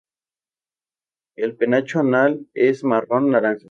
[1.35, 3.59] El penacho anal es marrón-naranja.